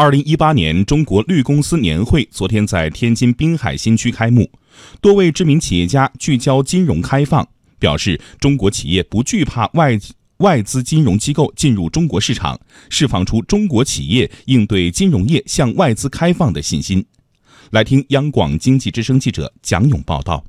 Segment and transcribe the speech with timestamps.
[0.00, 4.50] 二零一八年中国绿公司年会昨天在天津滨海新区开幕，
[4.98, 7.46] 多位知名企业家聚焦金融开放，
[7.78, 9.98] 表示中国企业不惧怕外
[10.38, 12.58] 外资金融机构进入中国市场，
[12.88, 17.04] 释放出中国企业应对金融业向外资开放的信心。
[17.70, 20.46] 来听央广经济之声记者蒋勇报道。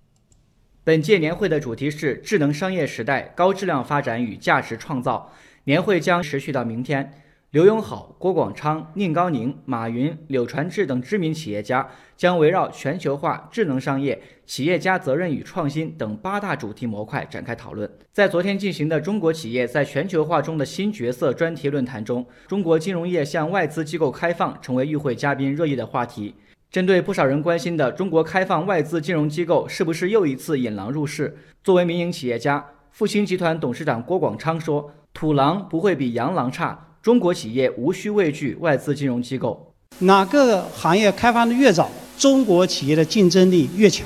[0.85, 5.33] 本届年会的主题是智能商业时代高质量发展与价值创造，
[5.65, 7.11] 年会将持续到明天。
[7.51, 11.85] 刘永好、郭广昌、宁高宁、马云、柳传志等知名企业家
[12.15, 17.91] 将围绕全球化、智能商业、企业家责任与创新等八大主题模块展开讨论。
[18.13, 26.33] 在昨天进行的“中国企业在全球化中的新角色”专题论坛中，中国金融业向外资机构开放成为与会嘉宾热议的话题。
[26.69, 39.59] 针对不少人关心的中国开放外资金融机构是不是又一次引狼入室，作为民营企业家，复星集团董事长郭广昌说：“土狼不会比洋狼差。”中国企业无需畏惧外资金融机构。
[39.99, 44.05] 哪个行业开放的越早，中国企业的竞争力越强。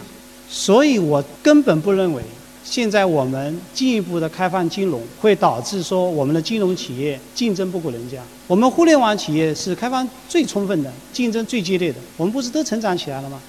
[0.49, 2.23] 所以我根本不认为，
[2.63, 8.21] 现在我们进一步的开放金融会导致说我们的金融企业竞争不过人家。
[8.47, 13.41] 我们互联网企业是开放最充分的，竞争最激烈的，我们不是都成长起来了吗？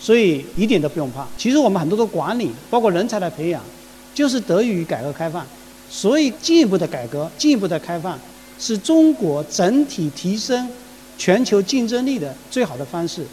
[0.00, 1.24] 所以一点都不用怕。
[1.36, 3.62] 其实我们很多的管理，包括人才的培养，
[4.12, 5.46] 就是得益于改革开放。
[5.88, 8.18] 所以进一步的改革，进一步的开放。
[8.58, 10.68] 是中国整体提升
[11.16, 13.24] 全球竞争力的最好的方式。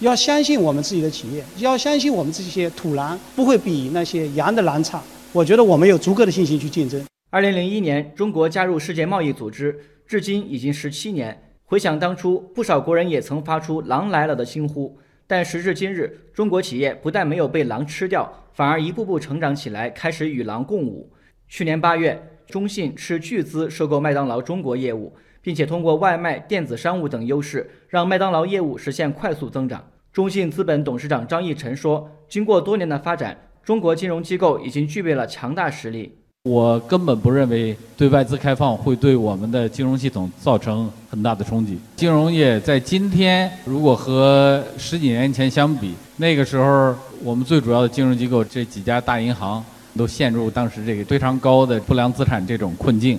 [0.00, 5.02] 要相信我们自己的企业，要相信我们这些土狼不会比那些洋的狼差。
[5.32, 7.02] 我觉得我们有足够的信心去竞争。
[7.30, 11.40] 二零零一年，中国加入世界贸易组织，至今已经十七年。
[11.64, 14.98] 回想当初，不少国人也曾发出“狼来了”的惊呼。
[15.26, 21.10] 但时至今日，中国企业不但没有被狼吃掉，反而一步步成长起来，开始与狼共舞。
[21.48, 22.20] 去年八月。
[22.48, 29.84] 中信斥巨资收购麦当劳中国业务，并且通过外卖、电子商务等优势，让麦当劳业务实现快速增长。
[30.12, 36.16] 中信资本董事长张义晨说：“经过多年的发展，中国金融机构已经具备了强大实力。
[36.44, 41.78] 我根本不认为对外资开放会对我们的金融系统造成很大的冲击。
[41.96, 49.64] 金融业在今天，如果和十几年前相比，那个时候我们最主要的金融机构这几家大银行。”
[49.96, 53.18] 都陷入当时这个非常高的不良资产这种困境，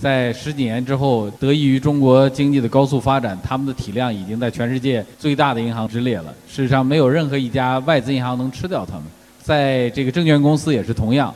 [0.00, 6.34] 在十几年之后，得益于中国经济的高速发展，他们的体量已经在全世界最大的银行之列了。
[6.48, 9.04] 事实上，没有任何一家外资银行能吃掉他们。
[9.42, 11.32] 在这个证券公司也是同样，